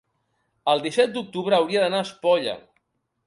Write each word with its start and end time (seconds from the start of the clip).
el 0.73 0.81
disset 0.85 1.13
d'octubre 1.17 1.59
hauria 1.59 1.85
d'anar 1.85 2.01
a 2.05 2.09
Espolla. 2.09 2.57